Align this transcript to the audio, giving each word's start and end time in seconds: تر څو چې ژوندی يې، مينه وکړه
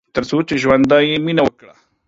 تر 0.15 0.23
څو 0.29 0.37
چې 0.47 0.55
ژوندی 0.61 1.01
يې، 1.09 1.15
مينه 1.25 1.41
وکړه 1.45 1.73